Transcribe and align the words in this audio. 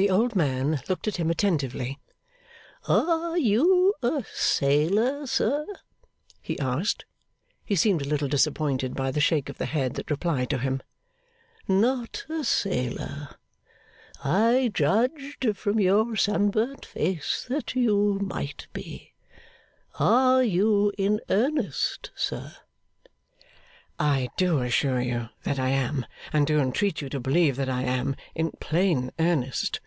The 0.00 0.10
old 0.10 0.36
man 0.36 0.80
looked 0.88 1.08
at 1.08 1.16
him 1.16 1.28
attentively. 1.28 1.98
'Are 2.86 3.36
you 3.36 3.92
a 4.00 4.24
sailor, 4.32 5.26
sir?' 5.26 5.66
he 6.40 6.56
asked. 6.60 7.04
He 7.64 7.74
seemed 7.74 8.02
a 8.02 8.08
little 8.08 8.28
disappointed 8.28 8.94
by 8.94 9.10
the 9.10 9.18
shake 9.20 9.48
of 9.48 9.58
the 9.58 9.66
head 9.66 9.94
that 9.94 10.08
replied 10.12 10.50
to 10.50 10.58
him. 10.58 10.82
'Not 11.66 12.24
a 12.28 12.44
sailor? 12.44 13.34
I 14.22 14.70
judged 14.72 15.56
from 15.56 15.80
your 15.80 16.14
sunburnt 16.14 16.86
face 16.86 17.44
that 17.48 17.74
you 17.74 18.20
might 18.22 18.68
be. 18.72 19.14
Are 19.98 20.44
you 20.44 20.92
in 20.96 21.20
earnest, 21.28 22.12
sir?' 22.14 22.54
'I 23.98 24.28
do 24.36 24.60
assure 24.62 25.00
you 25.00 25.30
that 25.42 25.58
I 25.58 25.70
am, 25.70 26.06
and 26.32 26.46
do 26.46 26.60
entreat 26.60 27.00
you 27.02 27.08
to 27.08 27.18
believe 27.18 27.56
that 27.56 27.68
I 27.68 27.82
am, 27.82 28.14
in 28.36 28.52
plain 28.60 29.10
earnest. 29.18 29.80